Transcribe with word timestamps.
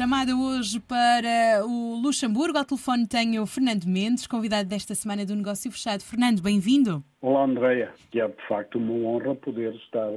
Chamada 0.00 0.34
hoje 0.34 0.80
para 0.80 1.62
o 1.66 2.00
Luxemburgo. 2.00 2.56
Ao 2.56 2.64
telefone 2.64 3.06
tenho 3.06 3.42
o 3.42 3.46
Fernando 3.46 3.84
Mendes, 3.84 4.26
convidado 4.26 4.66
desta 4.66 4.94
semana 4.94 5.26
do 5.26 5.36
Negócio 5.36 5.70
Fechado. 5.70 6.02
Fernando, 6.02 6.40
bem-vindo. 6.40 7.04
Olá, 7.20 7.44
Andréia. 7.44 7.92
Que 8.10 8.18
é 8.18 8.26
de 8.26 8.48
facto 8.48 8.78
uma 8.78 8.94
honra 8.94 9.34
poder 9.34 9.74
estar 9.74 10.08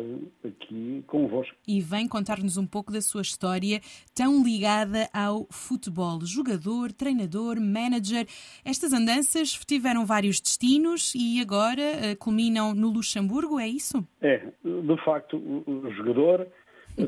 aqui 0.45 1.03
convosco. 1.05 1.53
E 1.67 1.81
vem 1.81 2.07
contar-nos 2.07 2.55
um 2.55 2.65
pouco 2.65 2.93
da 2.93 3.01
sua 3.01 3.21
história 3.23 3.81
tão 4.15 4.41
ligada 4.41 5.09
ao 5.13 5.45
futebol. 5.51 6.21
Jogador, 6.23 6.93
treinador, 6.93 7.59
manager. 7.59 8.25
Estas 8.63 8.93
andanças 8.93 9.51
tiveram 9.65 10.05
vários 10.05 10.39
destinos 10.39 11.13
e 11.13 11.41
agora 11.41 11.81
uh, 11.81 12.17
culminam 12.17 12.73
no 12.73 12.89
Luxemburgo, 12.89 13.59
é 13.59 13.67
isso? 13.67 14.07
É, 14.21 14.37
de 14.63 15.03
facto, 15.03 15.35
o 15.35 15.91
jogador 15.91 16.47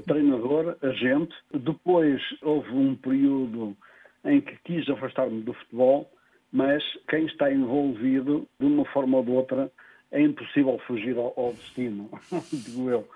treinador, 0.06 0.78
agente. 0.82 1.34
Depois 1.54 2.22
houve 2.42 2.72
um 2.72 2.96
período 2.96 3.76
em 4.24 4.42
que 4.42 4.58
quis 4.64 4.90
afastar-me 4.90 5.42
do 5.42 5.54
futebol, 5.54 6.10
mas 6.52 6.84
quem 7.10 7.26
está 7.26 7.52
envolvido, 7.52 8.48
de 8.60 8.66
uma 8.66 8.86
forma 8.86 9.18
ou 9.18 9.24
de 9.24 9.32
outra, 9.32 9.72
é 10.12 10.22
impossível 10.22 10.80
fugir 10.88 11.18
ao, 11.18 11.34
ao 11.38 11.54
destino, 11.54 12.10
digo 12.52 12.90
eu. 12.90 13.08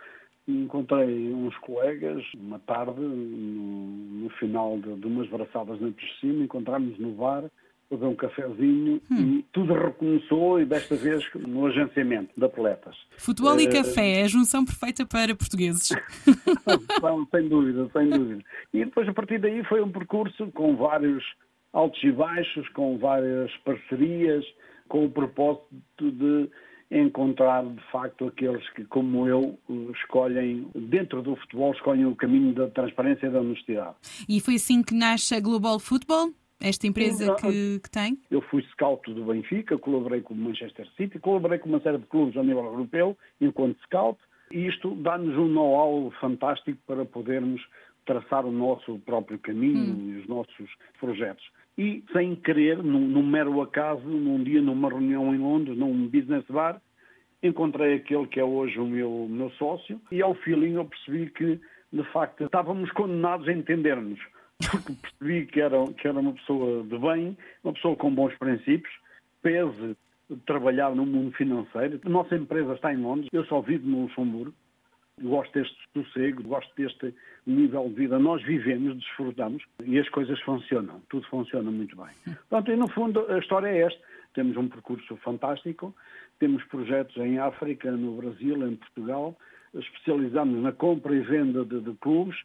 Encontrei 0.47 1.31
uns 1.31 1.55
colegas, 1.59 2.23
uma 2.33 2.59
tarde, 2.59 2.99
no, 2.99 4.23
no 4.23 4.29
final 4.31 4.79
de, 4.79 4.95
de 4.95 5.05
umas 5.05 5.29
braçadas 5.29 5.79
na 5.79 5.91
piscina, 5.91 6.43
encontramos 6.43 6.97
no 6.97 7.11
bar, 7.11 7.43
beber 7.89 8.05
um 8.05 8.15
cafezinho 8.15 9.01
hum. 9.11 9.39
e 9.39 9.45
tudo 9.51 9.73
recomeçou 9.73 10.59
e 10.61 10.65
desta 10.65 10.95
vez 10.95 11.23
no 11.35 11.65
agenciamento 11.65 12.31
de 12.37 12.45
atletas. 12.45 12.95
Futebol 13.17 13.55
uh, 13.55 13.59
e 13.59 13.67
café 13.67 14.19
é 14.19 14.23
a 14.23 14.27
junção 14.27 14.63
perfeita 14.63 15.05
para 15.05 15.35
portugueses. 15.35 15.89
Não, 17.01 17.25
sem 17.27 17.47
dúvida, 17.47 17.89
sem 17.91 18.09
dúvida. 18.09 18.43
E 18.73 18.85
depois 18.85 19.07
a 19.07 19.13
partir 19.13 19.39
daí 19.39 19.63
foi 19.65 19.81
um 19.81 19.91
percurso 19.91 20.51
com 20.51 20.75
vários 20.75 21.23
altos 21.73 22.01
e 22.03 22.11
baixos, 22.11 22.67
com 22.69 22.97
várias 22.97 23.51
parcerias, 23.57 24.45
com 24.87 25.05
o 25.05 25.09
propósito 25.09 25.65
de 25.99 26.49
encontrar 26.91 27.63
de 27.63 27.81
facto 27.91 28.25
aqueles 28.25 28.67
que, 28.71 28.83
como 28.85 29.27
eu, 29.27 29.59
escolhem, 29.93 30.67
dentro 30.73 31.21
do 31.21 31.35
futebol, 31.35 31.71
escolhem 31.71 32.05
o 32.05 32.15
caminho 32.15 32.53
da 32.53 32.67
transparência 32.67 33.27
e 33.27 33.29
da 33.29 33.41
honestidade. 33.41 33.95
E 34.27 34.39
foi 34.39 34.55
assim 34.55 34.81
que 34.81 34.95
nasce 34.95 35.35
a 35.35 35.39
Global 35.39 35.79
Football? 35.79 36.33
Esta 36.59 36.87
empresa 36.87 37.35
que, 37.35 37.79
que, 37.79 37.89
tem? 37.89 38.17
Eu 38.29 38.41
fui 38.41 38.61
scout 38.71 39.13
do 39.13 39.25
Benfica, 39.25 39.77
colaborei 39.77 40.21
com 40.21 40.33
o 40.33 40.37
Manchester 40.37 40.87
City, 40.97 41.17
colaborei 41.19 41.59
com 41.59 41.69
uma 41.69 41.79
série 41.79 41.97
de 41.97 42.05
clubes 42.05 42.35
a 42.37 42.43
nível 42.43 42.65
europeu 42.65 43.17
enquanto 43.39 43.81
scout 43.83 44.19
e 44.51 44.67
isto 44.67 44.95
dá-nos 44.95 45.37
um 45.37 45.47
know-how 45.47 46.11
fantástico 46.19 46.77
para 46.85 47.05
podermos 47.05 47.61
traçar 48.05 48.45
o 48.45 48.51
nosso 48.51 48.99
próprio 48.99 49.37
caminho 49.39 49.93
hum. 49.93 50.09
e 50.09 50.21
os 50.21 50.27
nossos 50.27 50.69
projetos. 50.99 51.45
E 51.77 52.03
sem 52.11 52.35
querer, 52.35 52.83
num, 52.83 53.07
num 53.07 53.25
mero 53.25 53.61
acaso, 53.61 54.05
num 54.05 54.43
dia 54.43 54.61
numa 54.61 54.89
reunião 54.89 55.33
em 55.33 55.37
Londres, 55.37 55.77
num 55.77 56.07
business 56.07 56.43
bar, 56.49 56.81
encontrei 57.41 57.95
aquele 57.95 58.27
que 58.27 58.39
é 58.39 58.43
hoje 58.43 58.79
o 58.79 58.85
meu, 58.85 59.27
meu 59.29 59.49
sócio 59.51 60.01
e 60.11 60.21
ao 60.21 60.35
feeling 60.35 60.73
eu 60.73 60.85
percebi 60.85 61.29
que, 61.29 61.59
de 61.93 62.03
facto, 62.11 62.43
estávamos 62.43 62.91
condenados 62.91 63.47
a 63.47 63.53
entendermos 63.53 64.19
porque 64.67 64.93
percebi 64.93 65.45
que 65.45 65.61
era, 65.61 65.77
que 65.93 66.07
era 66.07 66.19
uma 66.19 66.33
pessoa 66.33 66.83
de 66.83 66.97
bem, 66.97 67.37
uma 67.63 67.73
pessoa 67.73 67.95
com 67.95 68.13
bons 68.13 68.35
princípios, 68.37 68.93
pese 69.41 69.95
trabalhar 70.45 70.93
no 70.95 71.05
mundo 71.05 71.31
financeiro. 71.35 71.99
A 72.05 72.09
nossa 72.09 72.35
empresa 72.35 72.73
está 72.73 72.93
em 72.93 72.97
Londres, 72.97 73.29
eu 73.31 73.45
só 73.45 73.61
vivo 73.61 73.87
no 73.87 74.03
Luxemburgo, 74.03 74.53
gosto 75.21 75.53
deste 75.53 75.77
sossego, 75.93 76.43
gosto 76.43 76.71
deste 76.75 77.13
nível 77.45 77.89
de 77.89 77.95
vida. 77.95 78.19
Nós 78.19 78.43
vivemos, 78.43 78.95
desfrutamos 78.97 79.63
e 79.83 79.97
as 79.97 80.07
coisas 80.09 80.39
funcionam, 80.41 81.01
tudo 81.09 81.25
funciona 81.27 81.71
muito 81.71 81.95
bem. 81.95 82.35
Portanto, 82.49 82.71
e 82.71 82.75
no 82.75 82.87
fundo, 82.87 83.25
a 83.31 83.39
história 83.39 83.67
é 83.67 83.81
esta. 83.81 83.99
Temos 84.33 84.55
um 84.57 84.67
percurso 84.67 85.17
fantástico, 85.17 85.93
temos 86.37 86.63
projetos 86.65 87.17
em 87.17 87.39
África, 87.39 87.91
no 87.91 88.17
Brasil, 88.17 88.67
em 88.67 88.75
Portugal, 88.75 89.35
especializamos 89.73 90.61
na 90.61 90.71
compra 90.71 91.15
e 91.15 91.19
venda 91.19 91.65
de, 91.65 91.81
de 91.81 91.93
clubes, 91.95 92.37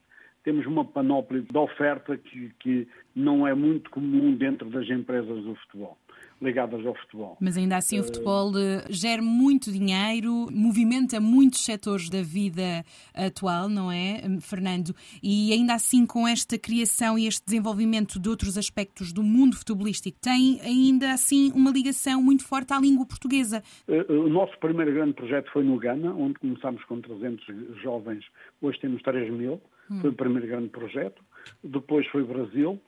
temos 0.45 0.67
uma 0.67 0.85
panóplia 0.85 1.43
de 1.43 1.59
oferta 1.59 2.17
que, 2.17 2.53
que 2.61 2.87
não 3.17 3.47
é 3.49 3.55
muito 3.55 3.91
comum 3.91 4.35
dentro 4.35 4.69
das 4.71 4.89
empresas 4.89 5.43
do 5.43 5.55
futebol 5.57 5.97
ligadas 6.41 6.85
ao 6.85 6.95
futebol. 6.95 7.37
Mas 7.41 7.57
ainda 7.57 7.77
assim 7.77 7.99
o 7.99 8.05
futebol 8.05 8.51
uh, 8.51 8.85
gera 8.91 9.23
muito 9.23 9.73
dinheiro, 9.73 10.47
movimenta 10.53 11.21
muitos 11.21 11.65
setores 11.65 12.11
da 12.11 12.23
vida 12.23 12.85
atual, 13.15 13.69
não 13.69 13.91
é, 13.91 14.21
Fernando? 14.41 14.95
E 15.23 15.53
ainda 15.53 15.75
assim 15.75 16.05
com 16.07 16.27
esta 16.29 16.59
criação 16.59 17.19
e 17.19 17.27
este 17.27 17.45
desenvolvimento 17.47 18.21
de 18.21 18.29
outros 18.29 18.59
aspectos 18.59 19.13
do 19.13 19.23
mundo 19.23 19.57
futebolístico, 19.57 20.19
tem 20.21 20.61
ainda 20.61 21.13
assim 21.13 21.51
uma 21.55 21.71
ligação 21.71 22.23
muito 22.23 22.47
forte 22.47 22.73
à 22.73 22.79
língua 22.79 23.07
portuguesa. 23.07 23.63
Uh, 23.89 24.13
o 24.13 24.29
nosso 24.29 24.59
primeiro 24.59 24.93
grande 24.93 25.15
projeto 25.15 25.51
foi 25.53 25.65
no 25.65 25.79
Ghana, 25.79 26.15
onde 26.15 26.35
começámos 26.35 26.85
com 26.85 27.01
300 27.01 27.81
jovens, 27.83 28.25
hoje 28.61 28.79
temos 28.81 29.03
3 29.03 29.33
mil. 29.33 29.61
Hum. 29.91 30.01
Foi 30.01 30.11
o 30.11 30.15
primeiro 30.15 30.47
grande 30.47 30.69
projeto. 30.69 31.23
Depois 31.63 32.07
foi 32.09 32.23
o 32.23 32.27
Brasil, 32.27 32.81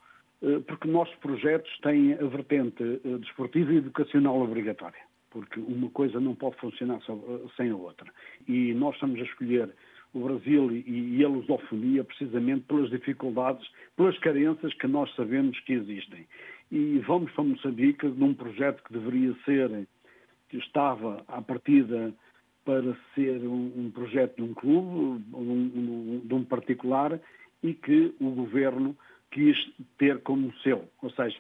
eh, 0.43 0.61
porque 0.67 0.89
nossos 0.89 1.15
projetos 1.17 1.71
têm 1.81 2.15
a 2.15 2.27
vertente 2.27 2.83
eh, 2.83 3.19
desportiva 3.19 3.73
e 3.73 3.79
educacional 3.79 4.41
obrigatória, 4.41 5.01
porque 5.31 5.61
uma 5.61 5.91
coisa 5.91 6.21
não 6.21 6.35
pode 6.35 6.57
funcionar 6.57 6.99
eh, 7.09 7.49
sem 7.57 7.71
a 7.71 7.77
outra. 7.77 8.11
E 8.49 8.73
nós 8.75 8.95
estamos 8.95 9.21
a 9.21 9.25
escolher 9.25 9.71
o 10.15 10.21
Brasil 10.21 10.71
e 10.73 11.23
a 11.23 11.29
lusofonia 11.29 12.03
precisamente 12.03 12.63
pelas 12.63 12.89
dificuldades, 12.89 13.69
pelas 13.97 14.17
carências 14.19 14.73
que 14.75 14.87
nós 14.87 15.15
sabemos 15.15 15.59
que 15.61 15.75
existem. 15.75 16.27
E 16.73 16.99
vamos 17.07 17.31
para 17.33 17.45
Moçambique 17.45 18.07
num 18.07 18.33
projeto 18.33 18.83
que 18.85 18.95
deveria 18.95 19.35
ser, 19.45 19.87
que 20.49 20.57
estava 20.57 21.23
à 21.29 21.43
partida 21.43 22.15
para 22.67 22.97
ser 23.15 23.47
um, 23.47 23.73
um 23.77 23.91
projeto 23.91 24.37
de 24.37 24.43
um 24.43 24.53
clube, 24.53 25.25
um, 25.33 26.21
de 26.23 26.35
um 26.35 26.45
particular, 26.45 27.19
e 27.63 27.73
que 27.73 28.15
o 28.21 28.31
governo 28.31 28.95
quis 29.31 29.57
ter 29.97 30.21
como 30.23 30.53
seu. 30.59 30.85
Ou 31.01 31.11
seja, 31.11 31.39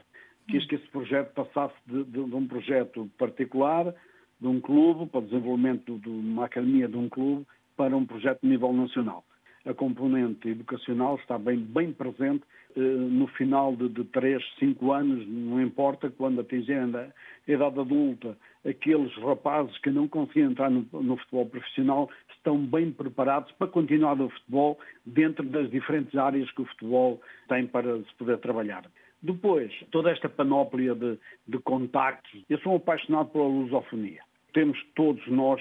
quis 0.48 0.64
que 0.66 0.76
esse 0.76 0.87
projeto 0.87 1.34
passasse 1.34 1.75
de, 1.84 2.04
de, 2.04 2.25
de 2.25 2.34
um 2.34 2.47
projeto 2.47 3.10
particular, 3.19 3.92
de 4.41 4.47
um 4.47 4.60
clube, 4.60 5.10
para 5.10 5.19
o 5.19 5.25
desenvolvimento 5.25 5.98
de 5.98 6.09
uma 6.09 6.47
academia 6.47 6.88
de 6.88 6.97
um 6.97 7.09
clube, 7.09 7.44
para 7.76 7.94
um 7.97 8.06
projeto 8.06 8.41
de 8.43 8.48
nível 8.48 8.72
nacional 8.72 9.25
a 9.66 9.75
componente 9.75 10.49
educacional 10.49 11.16
está 11.16 11.37
bem, 11.37 11.59
bem 11.59 11.93
presente 11.93 12.44
eh, 12.77 12.81
no 12.81 13.27
final 13.27 13.75
de, 13.75 13.88
de 13.88 14.04
3, 14.04 14.43
5 14.59 14.93
anos, 14.93 15.27
não 15.27 15.60
importa, 15.60 16.09
quando 16.09 16.41
atingirem 16.41 16.94
a 16.94 17.10
idade 17.50 17.81
adulta, 17.81 18.37
aqueles 18.66 19.12
rapazes 19.16 19.76
que 19.78 19.91
não 19.91 20.06
conseguem 20.06 20.44
entrar 20.44 20.71
no, 20.71 20.87
no, 20.93 21.16
futebol 21.16 21.47
profissional 21.47 22.09
estão 22.37 22.59
bem 22.59 22.93
preparados 22.93 23.50
para 23.53 23.66
continuar 23.66 24.16
no 24.16 24.28
futebol 24.31 24.78
dentro 25.05 25.44
das 25.44 25.71
diferentes 25.71 26.15
áreas 26.16 26.50
que 26.53 26.62
o 26.62 26.66
futebol 26.66 27.21
tem 27.49 27.66
para 27.66 27.99
se 27.99 28.15
poder 28.19 28.38
trabalhar. 28.38 28.84
Depois, 29.21 29.72
toda 29.91 30.10
esta 30.10 30.28
panóplia 30.28 30.94
de, 30.94 31.19
de 31.49 31.59
contactos. 31.59 32.44
Eu 32.49 32.59
sou 32.59 32.76
apaixonado 32.76 33.31
pela 33.31 33.47
lusofonia. 33.47 34.21
Temos 34.53 34.78
todos 34.94 35.26
nós 35.26 35.60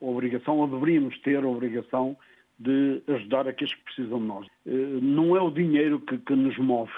a 0.00 0.04
obrigação, 0.04 0.58
ou 0.58 0.68
deveríamos 0.68 1.18
ter 1.20 1.42
a 1.42 1.48
obrigação, 1.48 2.16
de 2.58 3.02
ajudar 3.08 3.46
aqueles 3.46 3.74
que 3.74 3.84
precisam 3.84 4.18
de 4.18 4.24
nós. 4.24 4.46
Eh, 4.66 4.98
não 5.02 5.36
é 5.36 5.40
o 5.40 5.50
dinheiro 5.50 6.00
que, 6.00 6.18
que 6.18 6.34
nos 6.34 6.56
move, 6.58 6.92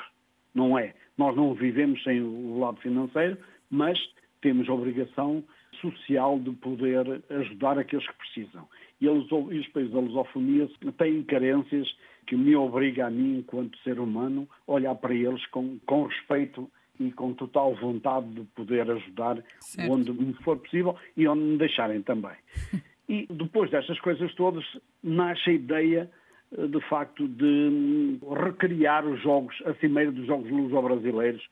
não 0.54 0.78
é. 0.78 0.94
Nós 1.16 1.34
não 1.36 1.52
vivemos 1.54 2.02
sem 2.04 2.22
o 2.22 2.58
lado 2.58 2.80
financeiro, 2.80 3.36
mas 3.70 3.98
temos 4.40 4.68
a 4.68 4.72
obrigação 4.72 5.42
social 5.80 6.38
de 6.38 6.50
poder 6.52 7.22
ajudar 7.30 7.78
aqueles 7.78 8.06
que 8.06 8.16
precisam. 8.16 8.68
E, 9.00 9.06
eles, 9.06 9.26
e 9.30 9.58
os 9.58 9.68
países 9.68 9.92
da 9.92 10.00
lusofonia 10.00 10.68
têm 10.96 11.22
carências 11.22 11.88
que 12.26 12.36
me 12.36 12.54
obriga 12.54 13.06
a 13.06 13.10
mim, 13.10 13.38
enquanto 13.38 13.78
ser 13.78 13.98
humano, 13.98 14.48
a 14.66 14.72
olhar 14.72 14.94
para 14.94 15.14
eles 15.14 15.44
com, 15.46 15.78
com 15.86 16.04
respeito 16.04 16.70
e 17.00 17.10
com 17.12 17.32
total 17.32 17.74
vontade 17.74 18.28
de 18.28 18.42
poder 18.54 18.90
ajudar 18.90 19.42
certo. 19.60 19.92
onde 19.92 20.12
me 20.12 20.34
for 20.42 20.58
possível 20.58 20.96
e 21.16 21.26
onde 21.28 21.42
me 21.42 21.58
deixarem 21.58 22.02
também. 22.02 22.36
E 23.08 23.26
depois 23.30 23.70
destas 23.70 23.98
coisas 24.00 24.34
todas, 24.34 24.64
nasce 25.02 25.50
a 25.50 25.52
ideia, 25.52 26.10
eh, 26.56 26.66
de 26.66 26.80
facto, 26.88 27.26
de 27.26 27.44
hum, 27.44 28.18
recriar 28.34 29.06
os 29.06 29.20
jogos, 29.22 29.56
a 29.64 29.74
cimeira 29.74 30.12
dos 30.12 30.26
Jogos 30.26 30.50
Luso-Brasileiros, 30.50 31.48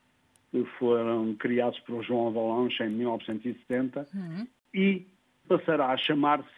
que 0.51 0.63
foram 0.79 1.33
criados 1.35 1.79
por 1.81 2.03
João 2.03 2.27
Avalanche 2.27 2.83
em 2.83 2.89
1970, 2.89 4.07
uhum. 4.13 4.47
e 4.73 5.05
passará 5.47 5.87
a 5.87 5.97
chamar-se 5.97 6.49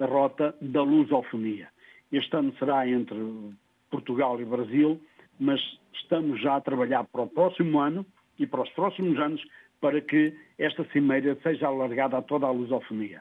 a 0.00 0.06
Rota 0.06 0.54
da 0.60 0.82
Lusofonia. 0.82 1.68
Este 2.12 2.36
ano 2.36 2.54
será 2.58 2.88
entre 2.88 3.18
Portugal 3.90 4.40
e 4.40 4.44
Brasil, 4.44 5.00
mas 5.38 5.60
estamos 5.92 6.40
já 6.40 6.56
a 6.56 6.60
trabalhar 6.60 7.04
para 7.04 7.22
o 7.22 7.26
próximo 7.28 7.80
ano 7.80 8.06
e 8.38 8.46
para 8.46 8.62
os 8.62 8.70
próximos 8.70 9.18
anos 9.18 9.42
para 9.80 10.00
que 10.00 10.34
esta 10.58 10.84
cimeira 10.92 11.36
seja 11.42 11.66
alargada 11.66 12.18
a 12.18 12.22
toda 12.22 12.46
a 12.46 12.50
lusofonia. 12.50 13.20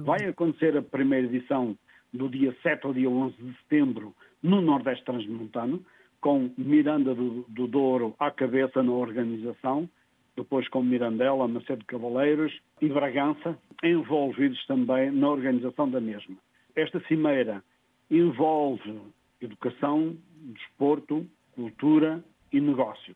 Vai 0.00 0.24
acontecer 0.26 0.76
a 0.76 0.82
primeira 0.82 1.26
edição 1.26 1.76
do 2.12 2.28
dia 2.28 2.56
7 2.62 2.86
ao 2.86 2.94
dia 2.94 3.10
11 3.10 3.36
de 3.36 3.56
setembro 3.58 4.14
no 4.42 4.60
Nordeste 4.60 5.04
Transmontano, 5.04 5.84
com 6.20 6.50
Miranda 6.56 7.14
do, 7.14 7.44
do 7.48 7.66
Douro 7.66 8.14
à 8.18 8.30
cabeça 8.30 8.82
na 8.82 8.92
organização, 8.92 9.88
depois 10.36 10.66
com 10.68 10.82
Mirandela, 10.82 11.46
Macedo 11.46 11.84
Cavaleiros 11.84 12.52
e 12.80 12.88
Bragança, 12.88 13.58
envolvidos 13.82 14.64
também 14.66 15.10
na 15.10 15.28
organização 15.28 15.90
da 15.90 16.00
mesma. 16.00 16.36
Esta 16.74 17.00
cimeira 17.06 17.62
envolve 18.10 19.00
educação, 19.40 20.16
desporto, 20.54 21.26
cultura 21.54 22.24
e 22.52 22.60
negócio. 22.60 23.14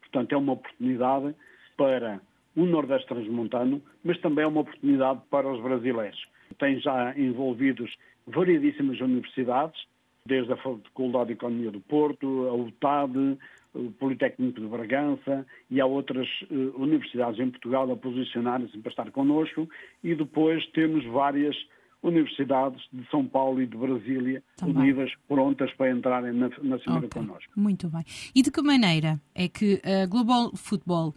Portanto, 0.00 0.32
é 0.32 0.36
uma 0.36 0.52
oportunidade 0.52 1.34
para 1.76 2.20
o 2.56 2.64
Nordeste 2.64 3.08
Transmontano, 3.08 3.82
mas 4.02 4.18
também 4.20 4.44
é 4.44 4.48
uma 4.48 4.60
oportunidade 4.60 5.20
para 5.30 5.50
os 5.50 5.60
brasileiros. 5.62 6.20
Tem 6.58 6.78
já 6.80 7.16
envolvidos 7.18 7.94
variedíssimas 8.26 9.00
universidades, 9.00 9.80
desde 10.26 10.52
a 10.52 10.56
Faculdade 10.56 11.26
de 11.26 11.32
Economia 11.34 11.70
do 11.70 11.80
Porto, 11.80 12.48
a 12.48 12.54
UTAD, 12.54 13.38
o 13.74 13.90
Politécnico 13.92 14.60
de 14.60 14.66
Bragança 14.66 15.44
e 15.70 15.80
há 15.80 15.86
outras 15.86 16.28
uh, 16.50 16.80
universidades 16.80 17.40
em 17.40 17.50
Portugal 17.50 17.90
a 17.90 17.96
posicionarem-se 17.96 18.78
para 18.78 18.90
estar 18.90 19.10
connosco 19.10 19.68
e 20.02 20.14
depois 20.14 20.64
temos 20.68 21.04
várias 21.06 21.56
universidades 22.02 22.80
de 22.92 23.04
São 23.10 23.26
Paulo 23.26 23.60
e 23.60 23.66
de 23.66 23.76
Brasília 23.76 24.42
Também. 24.56 24.76
unidas, 24.76 25.10
prontas 25.26 25.72
para 25.72 25.90
entrarem 25.90 26.32
na, 26.32 26.48
na 26.62 26.78
cimeira 26.78 27.06
okay. 27.06 27.22
connosco. 27.22 27.52
Muito 27.56 27.88
bem. 27.88 28.04
E 28.34 28.42
de 28.42 28.50
que 28.50 28.62
maneira 28.62 29.20
é 29.34 29.48
que 29.48 29.80
a 29.84 30.06
Global 30.06 30.54
Football 30.54 31.14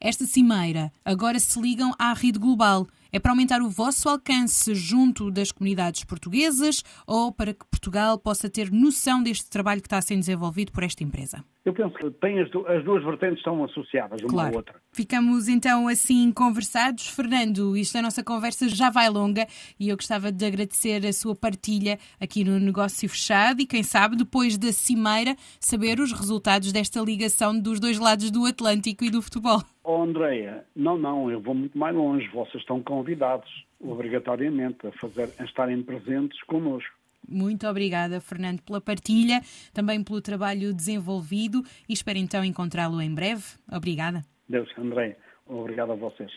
esta 0.00 0.24
cimeira 0.24 0.90
agora 1.04 1.38
se 1.38 1.60
ligam 1.60 1.92
à 1.98 2.14
rede 2.14 2.38
global. 2.38 2.86
É 3.12 3.18
para 3.18 3.32
aumentar 3.32 3.60
o 3.60 3.68
vosso 3.68 4.08
alcance 4.08 4.74
junto 4.74 5.30
das 5.30 5.52
comunidades 5.52 6.04
portuguesas 6.04 6.82
ou 7.06 7.30
para 7.30 7.52
que 7.52 7.66
Portugal 7.66 8.18
possa 8.18 8.48
ter 8.48 8.70
noção 8.72 9.22
deste 9.22 9.50
trabalho 9.50 9.82
que 9.82 9.88
está 9.88 10.00
sendo 10.00 10.20
desenvolvido 10.20 10.72
por 10.72 10.84
esta 10.84 11.04
empresa? 11.04 11.44
Eu 11.62 11.74
penso 11.74 11.94
que 11.94 12.10
tem 12.12 12.40
as, 12.40 12.48
as 12.68 12.84
duas 12.84 13.04
vertentes 13.04 13.38
estão 13.38 13.62
associadas 13.64 14.20
uma 14.22 14.30
claro. 14.30 14.54
à 14.54 14.56
outra. 14.56 14.80
Ficamos 14.92 15.46
então 15.46 15.88
assim 15.88 16.32
conversados. 16.32 17.08
Fernando, 17.08 17.76
isto 17.76 17.98
a 17.98 18.02
nossa 18.02 18.24
conversa 18.24 18.68
já 18.68 18.88
vai 18.88 19.10
longa 19.10 19.46
e 19.78 19.90
eu 19.90 19.96
gostava 19.96 20.32
de 20.32 20.44
agradecer 20.44 21.04
a 21.06 21.12
sua 21.12 21.36
partilha 21.36 21.98
aqui 22.18 22.44
no 22.44 22.58
Negócio 22.58 23.06
Fechado 23.08 23.60
e 23.60 23.66
quem 23.66 23.82
sabe 23.82 24.16
depois 24.16 24.56
da 24.56 24.72
cimeira 24.72 25.36
saber 25.60 26.00
os 26.00 26.12
resultados 26.12 26.72
desta 26.72 27.00
ligação 27.00 27.58
dos 27.58 27.78
dois 27.78 27.98
lados 27.98 28.30
do 28.30 28.46
Atlântico 28.46 29.04
e 29.04 29.10
do 29.10 29.20
futebol. 29.20 29.60
Oh, 29.84 30.02
Andreia, 30.02 30.64
não, 30.74 30.96
não, 30.96 31.30
eu 31.30 31.40
vou 31.40 31.54
muito 31.54 31.76
mais 31.76 31.94
longe. 31.94 32.26
Vocês 32.28 32.62
estão 32.62 32.82
convidados, 32.82 33.48
obrigatoriamente, 33.80 34.86
a, 34.86 34.92
fazer, 34.92 35.28
a 35.38 35.44
estarem 35.44 35.82
presentes 35.82 36.42
connosco. 36.44 36.99
Muito 37.30 37.66
obrigada, 37.66 38.20
Fernando, 38.20 38.60
pela 38.62 38.80
partilha, 38.80 39.40
também 39.72 40.02
pelo 40.02 40.20
trabalho 40.20 40.74
desenvolvido 40.74 41.62
e 41.88 41.92
espero 41.92 42.18
então 42.18 42.44
encontrá-lo 42.44 43.00
em 43.00 43.14
breve. 43.14 43.44
Obrigada. 43.70 44.24
Deus, 44.48 44.68
André, 44.76 45.16
obrigado 45.46 45.92
a 45.92 45.94
vocês. 45.94 46.30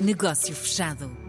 Negócio 0.00 0.54
fechado. 0.54 1.25